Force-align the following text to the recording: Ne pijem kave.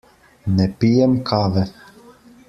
Ne 0.53 0.65
pijem 0.79 1.13
kave. 1.31 1.65